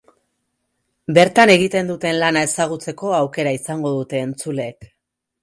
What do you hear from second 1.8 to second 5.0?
duten lana ezagutzeko aukera izango dute entzuleek.